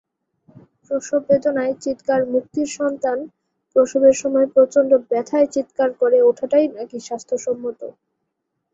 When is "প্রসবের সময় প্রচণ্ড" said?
3.75-4.91